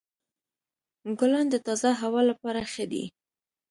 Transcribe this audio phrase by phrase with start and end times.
[1.19, 3.03] ګلان د تازه هوا لپاره ښه دي.